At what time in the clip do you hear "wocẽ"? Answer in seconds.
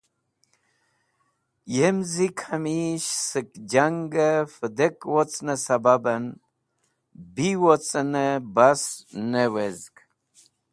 7.61-8.41